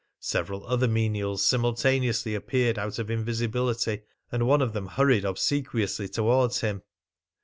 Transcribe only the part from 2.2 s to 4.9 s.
appeared out of invisibility, and one of them